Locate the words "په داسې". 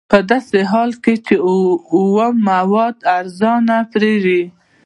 0.11-0.59